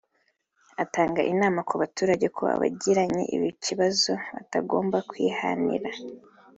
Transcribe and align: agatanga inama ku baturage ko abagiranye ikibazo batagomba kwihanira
agatanga 0.73 1.21
inama 1.33 1.59
ku 1.69 1.73
baturage 1.81 2.27
ko 2.35 2.43
abagiranye 2.55 3.23
ikibazo 3.51 4.11
batagomba 4.33 4.97
kwihanira 5.09 5.89